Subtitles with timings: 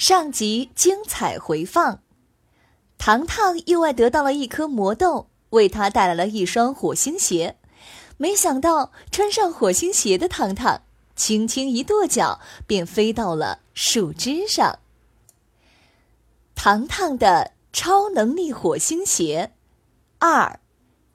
[0.00, 2.00] 上集精彩回放，
[2.96, 7.58] 糖糖意外得到了一颗魔豆，为他带来了一双火星鞋。
[8.16, 10.80] 没想到穿上火星鞋的糖糖，
[11.14, 14.78] 轻轻一跺脚，便飞到了树枝上。
[16.54, 19.52] 糖糖的超能力火星鞋
[20.18, 20.60] 二，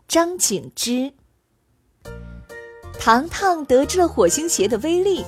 [0.08, 1.11] 张景之。
[2.99, 5.25] 糖糖得知了火星鞋的威力。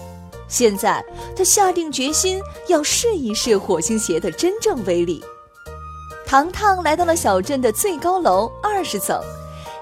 [0.47, 1.03] 现在，
[1.35, 5.23] 他下定决心要试一试火星鞋的真正威力。
[6.25, 9.21] 糖糖来到了小镇的最高楼二十层，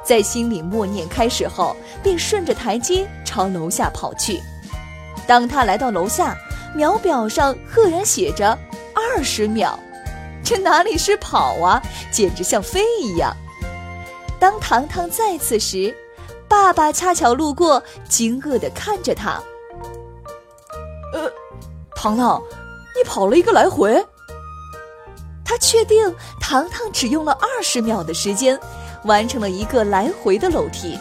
[0.03, 4.39] 在心里默念开始后，便顺着台阶朝楼下跑去。
[5.27, 6.35] 当他来到楼下，
[6.75, 8.57] 秒表上赫然写着
[8.93, 9.79] 二十秒，
[10.43, 13.35] 这哪里是跑啊，简直像飞一样。
[14.39, 15.95] 当糖糖再次时，
[16.47, 19.41] 爸爸恰巧路过，惊愕地看着他。
[22.05, 22.39] 糖糖，
[22.95, 24.05] 你跑了一个来回。
[25.43, 28.59] 他确定糖糖只用了二十秒的时间，
[29.05, 30.99] 完成了一个来回的楼梯。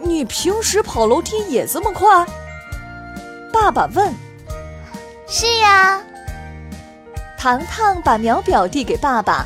[0.00, 2.24] 你平时跑楼梯也这么快？
[3.52, 4.14] 爸爸问。
[5.26, 6.00] 是呀。
[7.36, 9.44] 糖糖把秒表递给爸爸。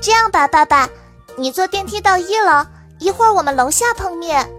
[0.00, 0.88] 这样吧，爸爸，
[1.36, 2.64] 你坐电梯到一楼，
[2.98, 4.50] 一会儿我们楼下碰面。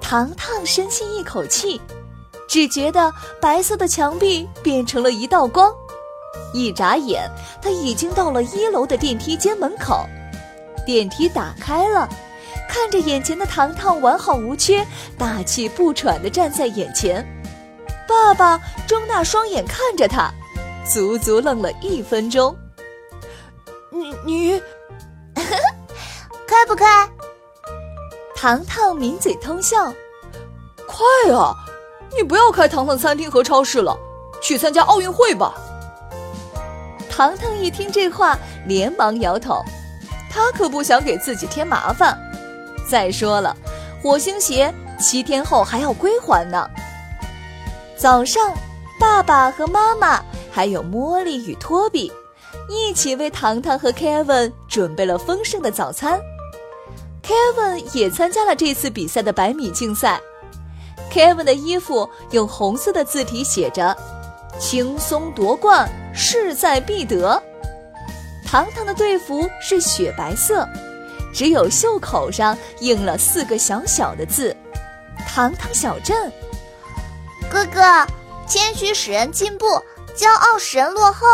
[0.00, 1.80] 糖糖深吸一口气。
[2.50, 5.72] 只觉得白色的墙壁变成了一道光，
[6.52, 7.30] 一眨眼，
[7.62, 10.04] 他已经到了一楼的电梯间门口。
[10.84, 12.08] 电梯打开了，
[12.68, 14.84] 看着眼前的糖糖完好无缺、
[15.16, 17.24] 大气不喘地站在眼前。
[18.08, 20.28] 爸爸睁大双眼看着他，
[20.84, 22.56] 足足愣了一分钟。
[23.90, 24.60] 你你，
[26.48, 27.08] 开 不开？
[28.34, 29.94] 糖糖抿嘴偷笑，
[30.88, 31.54] 快啊！
[32.16, 33.96] 你不要开糖糖餐厅和超市了，
[34.42, 35.54] 去参加奥运会吧。
[37.08, 39.62] 糖糖一听这话，连忙摇头，
[40.30, 42.18] 他可不想给自己添麻烦。
[42.88, 43.56] 再说了，
[44.02, 46.68] 火星鞋七天后还要归还呢。
[47.96, 48.54] 早上，
[48.98, 52.10] 爸爸和妈妈还有茉莉与托比，
[52.68, 56.18] 一起为糖糖和 Kevin 准备了丰盛的早餐。
[57.22, 60.20] Kevin 也参加了这次比赛的百米竞赛。
[61.10, 63.96] Kevin 的衣服用红色的字体写着
[64.58, 67.42] ：“轻松夺冠，势在必得。”
[68.46, 70.66] 糖糖的队服是雪白色，
[71.32, 74.56] 只有袖口上印了四个小小的字
[75.26, 76.32] ：“糖糖小镇。”
[77.50, 78.06] 哥哥，
[78.46, 79.66] 谦虚使人进步，
[80.16, 81.26] 骄傲使人落后。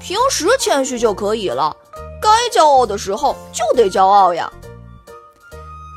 [0.00, 1.76] 平时谦虚就可以了，
[2.20, 4.52] 该骄傲的时候就得骄傲呀。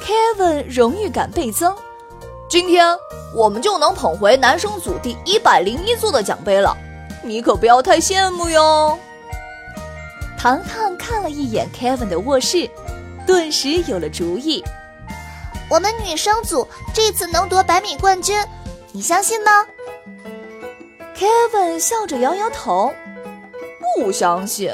[0.03, 1.75] Kevin 荣誉感倍增。
[2.50, 2.97] 今天
[3.34, 6.75] 我们就能捧回男生组第一百零一座的奖杯了，
[7.22, 8.97] 你可不要太羡慕哟。
[10.38, 12.69] 糖糖看了一眼 Kevin 的卧室，
[13.25, 14.63] 顿时有了主意。
[15.69, 18.41] 我们女生组这次能夺百米冠军，
[18.94, 19.52] 你相信吗
[21.18, 22.94] ？Kevin 笑着摇摇头，
[23.98, 24.71] 不相信。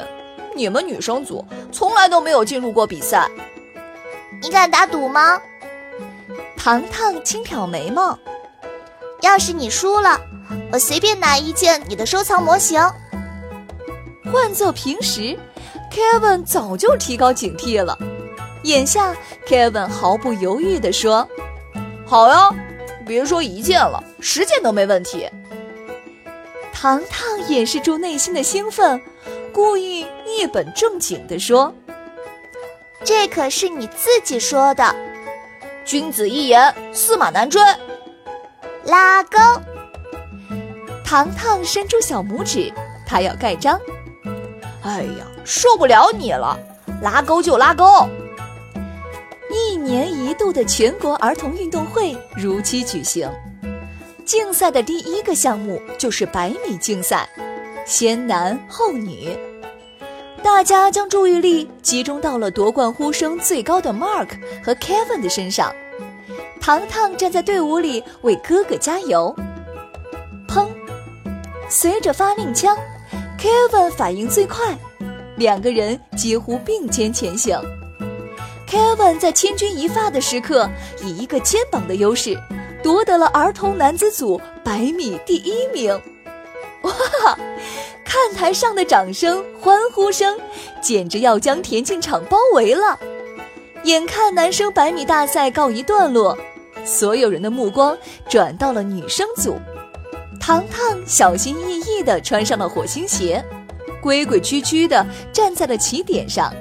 [0.56, 3.28] 你们女生组从来都没有进入过比赛，
[4.40, 5.42] 你敢打赌吗？
[6.64, 8.18] 糖糖轻挑眉毛，
[9.20, 10.18] 要是你输了，
[10.72, 12.82] 我随便拿一件你的收藏模型。
[14.32, 15.38] 换做平时
[15.92, 18.00] ，Kevin 早就提高警惕了。
[18.64, 19.14] 眼下
[19.46, 21.28] ，Kevin 毫不犹豫地说
[22.08, 22.50] ：“好呀，
[23.06, 25.30] 别说一件了，十件都没问题。”
[26.72, 29.02] 糖糖掩饰住内心的兴奋，
[29.52, 31.76] 故意一本正经地说
[33.04, 34.96] ：“这可是你自己说的。”
[35.86, 37.62] 君子一言，驷马难追。
[38.86, 39.38] 拉钩。
[41.04, 42.74] 糖糖伸出小拇指，
[43.06, 43.80] 他要盖章。
[44.82, 46.58] 哎呀，受不了你了！
[47.02, 47.86] 拉钩就拉钩。
[49.50, 53.30] 一年一度的全国儿童运动会如期举行。
[54.26, 57.30] 竞赛的第一个项目就是百米竞赛，
[57.86, 59.38] 先男后女。
[60.44, 64.28] 大家将注意力集中到了夺冠呼声最高的 Mark
[64.64, 65.74] 和 Kevin 的身上。
[66.60, 69.34] 糖糖站在队伍里为哥哥加油。
[70.48, 70.68] 砰！
[71.70, 72.78] 随着发令枪
[73.40, 74.78] ，Kevin 反应最快，
[75.38, 77.58] 两个人几乎并肩前行。
[78.70, 80.70] Kevin 在千钧一发的时刻，
[81.02, 82.38] 以一个肩膀的优势。
[82.84, 85.94] 夺得了儿童男子组百米第一名，
[86.82, 86.92] 哇！
[88.14, 90.40] 看台上的掌声、欢呼声，
[90.80, 93.00] 简直要将田径场包围了。
[93.86, 96.38] 眼看男生百米大赛告一段落，
[96.86, 97.98] 所有人的目光
[98.30, 99.58] 转到了女生组。
[100.40, 103.44] 糖糖小心翼翼地穿上了火星鞋，
[104.00, 106.54] 规规矩矩地站在了起点上。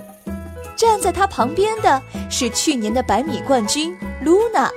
[0.74, 2.00] 站在他旁边的
[2.30, 4.72] 是去年的百米冠军露娜。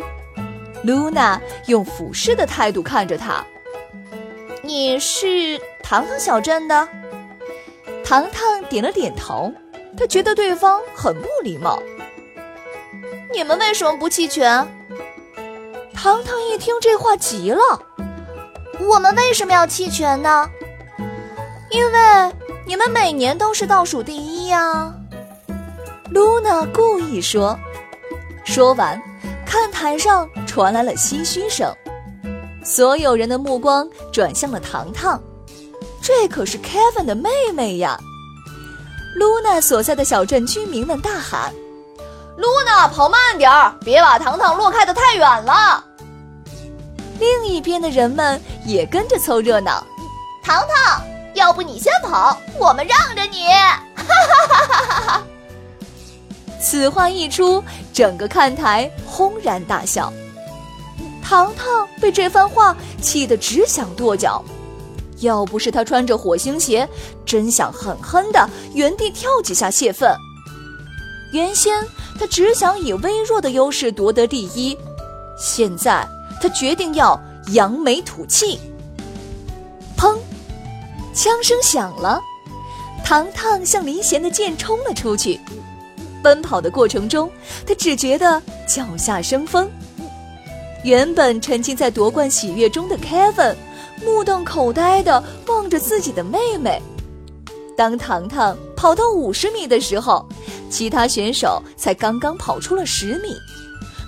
[0.83, 3.45] 露娜用俯视的态度看着他。
[4.62, 6.89] 你是糖糖小镇的？
[8.03, 9.53] 糖糖点了点头。
[9.95, 11.79] 他觉得对方很不礼貌。
[13.31, 14.67] 你们为什么不弃权？
[15.93, 17.79] 糖糖一听这话急了。
[18.79, 20.49] 我们为什么要弃权呢？
[21.69, 21.99] 因为
[22.65, 24.91] 你们每年都是倒数第一呀。
[26.09, 27.57] 露娜故意说。
[28.43, 28.99] 说完。
[29.45, 31.73] 看台上传来了唏嘘声，
[32.63, 35.21] 所有人的目光转向了糖糖，
[36.06, 38.00] 这可是 Kevin 的妹妹呀！
[39.16, 41.52] 露娜所在的小镇居民们大喊
[42.38, 45.84] ：“露娜，跑慢点儿，别把糖糖落开的太远了。”
[47.19, 49.84] 另一边的人们也跟着凑热闹
[50.46, 51.02] ：“糖糖，
[51.34, 53.48] 要不你先跑，我们让着你！”
[53.98, 55.24] 哈哈哈哈哈哈！
[56.62, 60.13] 此话一出，整个看台轰然大笑。
[61.24, 64.46] 糖糖被这番话气得只想跺脚，
[65.19, 66.88] 要不是他穿着火星鞋，
[67.25, 70.13] 真想狠狠的原地跳几下泄愤。
[71.31, 71.83] 原先
[72.19, 74.77] 他只想以微弱的优势夺得第一，
[75.38, 76.07] 现在
[76.41, 77.19] 他决定要
[77.53, 78.59] 扬眉吐气。
[79.97, 80.17] 砰！
[81.13, 82.21] 枪声响了，
[83.03, 85.39] 糖糖向离弦的箭冲了出去。
[86.21, 87.31] 奔跑的过程中，
[87.65, 89.69] 他只觉得脚下生风。
[90.83, 93.56] 原本沉浸在夺冠喜悦中的 Kevin，
[94.06, 96.81] 目瞪口呆地望着自己的妹妹。
[97.75, 100.25] 当糖糖跑到五十米的时候，
[100.69, 103.36] 其他选手才刚刚跑出了十米。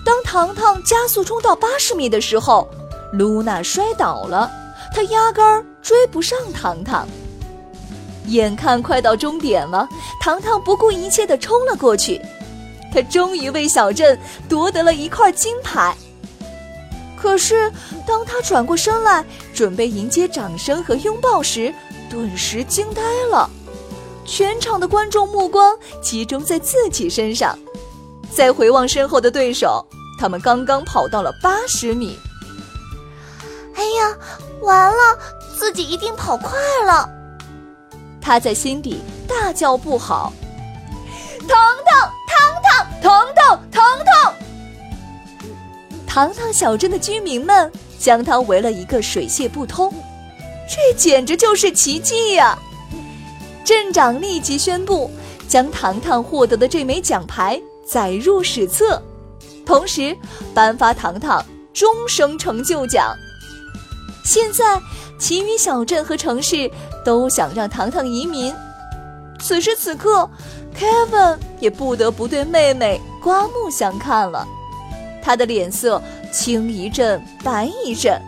[0.06, 2.66] 当糖糖加速冲到八十米的时候，
[3.12, 4.50] 露娜摔倒了，
[4.94, 7.06] 她压根儿追不上糖糖。
[8.26, 9.86] 眼看快到终点了，
[10.20, 12.20] 糖糖不顾一切地冲了过去。
[12.92, 14.18] 她终于为小镇
[14.48, 15.94] 夺得了一块金牌。
[17.20, 17.70] 可是，
[18.06, 19.22] 当她转过身来
[19.58, 21.74] 准备迎接掌声和拥抱时，
[22.08, 23.50] 顿时惊呆了。
[24.24, 27.58] 全场的观众目光集中在自己身上，
[28.32, 29.84] 再回望身后的对手，
[30.16, 32.16] 他们刚刚跑到了八十米。
[33.74, 34.16] 哎呀，
[34.60, 35.18] 完了，
[35.58, 36.56] 自己一定跑快
[36.86, 37.10] 了！
[38.20, 40.32] 他在心底大叫不好，
[41.40, 44.34] 疼疼疼疼疼疼疼疼！
[46.06, 49.92] 糖糖小镇的居民们将他围了一个水泄不通，
[50.68, 52.58] 这简直就是奇迹呀！
[53.64, 55.10] 镇长立即宣布，
[55.46, 59.02] 将糖糖获得的这枚奖牌载入史册，
[59.66, 60.16] 同时
[60.54, 63.14] 颁发糖糖终生成就奖。
[64.24, 64.80] 现在，
[65.18, 66.70] 其余小镇和城市
[67.04, 68.54] 都想让糖糖移民。
[69.40, 70.28] 此时此刻
[70.78, 74.46] ，Kevin 也不得不对妹妹刮目相看了。
[75.28, 78.18] 他的脸色青一阵白一阵。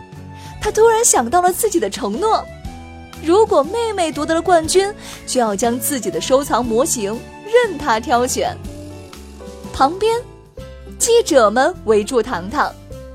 [0.61, 2.45] 他突然想到了自己的承诺：
[3.23, 4.93] 如果妹妹夺得了冠军，
[5.25, 8.55] 就要将自己的收藏模型任他挑选。
[9.73, 10.21] 旁边，
[10.99, 12.71] 记者们围住糖糖，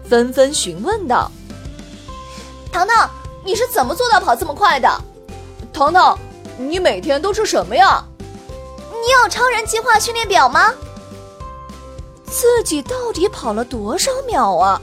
[0.09, 1.31] 纷纷询问道。
[2.73, 3.09] 糖糖，
[3.45, 4.89] 你是怎么做到跑这么快的？
[5.73, 6.19] 糖糖，
[6.59, 8.05] 你每天都吃什么呀？
[8.91, 10.75] 你有超人计划训练表吗？
[12.31, 14.81] 自己到底跑了多少秒啊？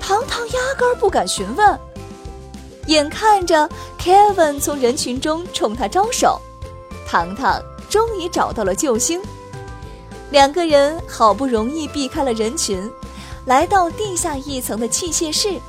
[0.00, 1.80] 糖糖压根儿不敢询问。
[2.86, 3.68] 眼看着
[4.00, 6.40] Kevin 从人群中冲他招手，
[7.06, 9.20] 糖糖终于找到了救星。
[10.30, 12.90] 两个人好不容易避开了人群，
[13.44, 15.60] 来到地下一层的器械室。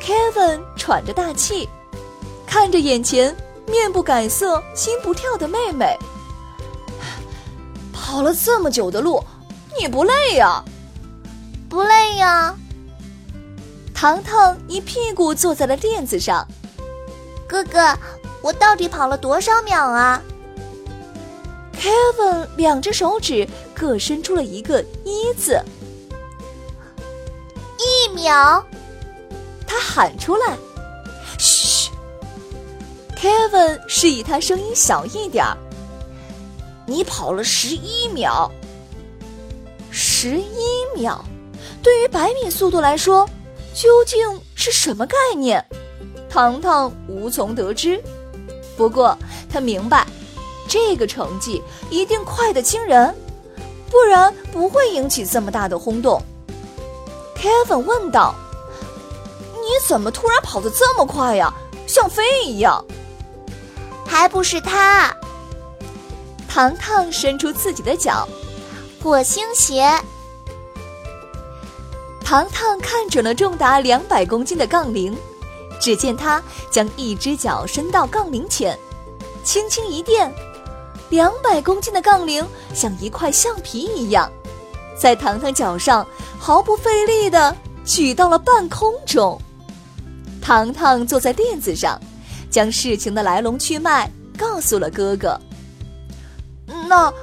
[0.00, 1.68] Kevin 喘着大气，
[2.46, 5.98] 看着眼前面不改色心不跳的妹妹。
[7.92, 9.22] 跑了这么久的路，
[9.78, 10.64] 你不累呀？
[11.68, 12.54] 不累呀。
[13.94, 16.46] 糖糖一屁股坐在了垫子上。
[17.48, 17.96] 哥哥，
[18.42, 20.22] 我到底跑了多少秒啊
[21.78, 25.60] ？Kevin 两只手指各伸出了一个一字。
[27.78, 28.64] 一秒，
[29.66, 30.56] 他喊出来。
[31.38, 31.90] 嘘
[33.16, 35.56] ，Kevin 示意他声音小一点儿。
[36.86, 38.50] 你跑了十一秒。
[40.18, 41.22] 十一秒，
[41.82, 43.28] 对于百米速度来说，
[43.74, 44.18] 究竟
[44.54, 45.62] 是什么概念？
[46.26, 48.02] 糖糖无从得知。
[48.78, 49.14] 不过
[49.52, 50.06] 他明白，
[50.66, 53.14] 这个成绩一定快得惊人，
[53.90, 56.18] 不然不会引起这么大的轰动。
[57.36, 58.34] Kevin 问道
[59.52, 61.52] ：“你怎么突然跑得这么快呀？
[61.86, 62.82] 像飞一样？”
[64.08, 65.14] 还不是他。
[66.48, 68.26] 糖糖伸出自己的脚。
[69.06, 69.88] 火星鞋。
[72.24, 75.16] 糖糖看准了重达两百公斤的杠铃，
[75.80, 78.76] 只见他将一只脚伸到杠铃前，
[79.44, 80.34] 轻轻一垫，
[81.08, 82.44] 两百公斤的杠铃
[82.74, 84.28] 像一块橡皮一样，
[85.00, 86.04] 在糖糖脚上
[86.36, 89.40] 毫不费力地举到了半空中。
[90.42, 91.96] 糖糖坐在垫子上，
[92.50, 95.40] 将事情的来龙去脉告诉了哥哥。
[96.88, 97.14] 那，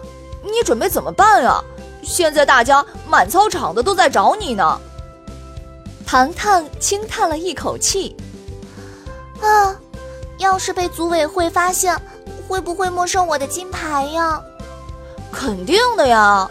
[0.43, 1.61] 你准备怎么办呀？
[2.03, 4.79] 现在大家满操场的都在找你呢。
[6.05, 8.15] 糖糖轻叹了一口气
[9.41, 9.75] ：“啊，
[10.37, 11.99] 要是被组委会发现，
[12.47, 14.39] 会不会没收我的金牌呀
[15.31, 16.49] ？”“肯定的呀。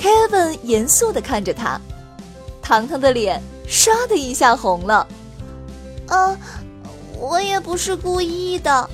[0.00, 1.78] ”Kevin 严肃的看着他，
[2.62, 5.06] 糖糖的脸唰的一下红了。
[6.08, 6.38] “呃，
[7.18, 8.88] 我也不是故意的。”“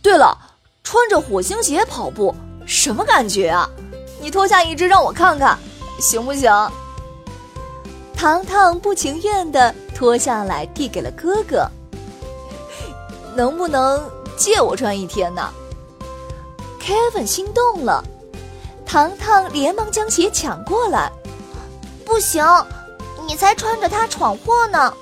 [0.00, 0.38] 对了，
[0.84, 3.68] 穿着火星鞋跑步，什么感觉啊？”
[4.24, 5.58] 你脱下一只让我看看，
[6.00, 6.50] 行不行？
[8.16, 11.68] 糖糖不情愿的脱下来，递给了哥哥。
[13.34, 14.02] 能不能
[14.34, 15.52] 借我穿一天呢
[16.80, 18.02] ？Kevin 心动了，
[18.86, 21.12] 糖糖连忙将鞋抢过来。
[22.06, 22.42] 不行，
[23.26, 24.94] 你才穿着它闯祸呢。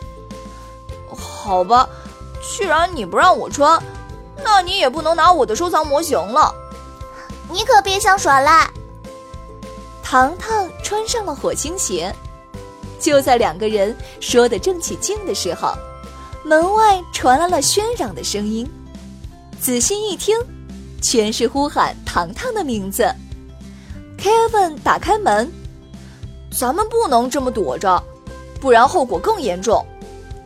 [1.17, 1.89] 好吧，
[2.43, 3.81] 既然你不让我穿，
[4.43, 6.53] 那你也不能拿我的收藏模型了。
[7.49, 8.69] 你可别想耍赖。
[10.13, 12.15] 糖糖穿上了火星鞋，
[13.01, 15.73] 就在两个人说的正起劲的时候，
[16.45, 18.71] 门外传来了喧嚷的声音。
[19.59, 20.37] 仔细一听，
[21.01, 23.11] 全是呼喊糖糖的名字。
[24.19, 25.51] Kevin 打开门，
[26.51, 28.05] 咱们不能这么躲着，
[28.61, 29.83] 不然后果更严重。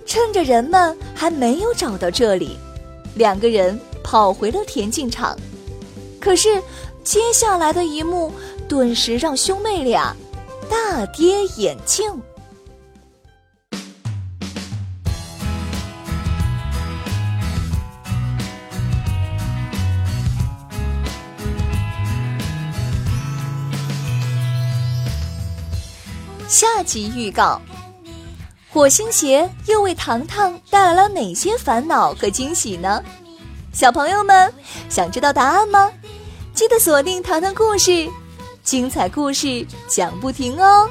[0.06, 2.56] 趁着人们还没有找到这里，
[3.16, 5.36] 两个人跑回了田径场。
[6.20, 6.62] 可是
[7.02, 8.30] 接下来的一幕。
[8.68, 10.14] 顿时让兄妹俩
[10.68, 12.04] 大跌眼镜。
[26.48, 27.60] 下集预告：
[28.70, 33.02] 火星鞋又为糖糖带来了哪些烦恼和惊喜呢？
[33.72, 34.52] 小朋友们
[34.88, 35.92] 想知道答案吗？
[36.54, 38.08] 记得锁定糖糖故事。
[38.66, 40.90] 精彩故事讲不停哦。